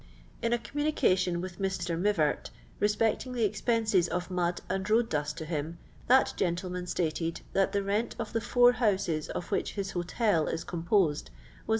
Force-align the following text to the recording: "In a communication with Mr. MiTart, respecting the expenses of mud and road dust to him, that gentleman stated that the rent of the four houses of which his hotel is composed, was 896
"In 0.41 0.51
a 0.51 0.57
communication 0.57 1.41
with 1.41 1.59
Mr. 1.59 1.95
MiTart, 1.95 2.49
respecting 2.79 3.33
the 3.33 3.43
expenses 3.45 4.07
of 4.07 4.31
mud 4.31 4.59
and 4.67 4.89
road 4.89 5.09
dust 5.09 5.37
to 5.37 5.45
him, 5.45 5.77
that 6.07 6.33
gentleman 6.35 6.87
stated 6.87 7.41
that 7.53 7.71
the 7.71 7.83
rent 7.83 8.15
of 8.17 8.33
the 8.33 8.41
four 8.41 8.71
houses 8.71 9.29
of 9.29 9.51
which 9.51 9.73
his 9.73 9.91
hotel 9.91 10.47
is 10.47 10.63
composed, 10.63 11.25
was 11.29 11.65
896 11.65 11.65